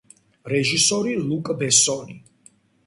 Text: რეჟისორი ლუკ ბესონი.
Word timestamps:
რეჟისორი 0.53 1.13
ლუკ 1.29 1.55
ბესონი. 1.61 2.21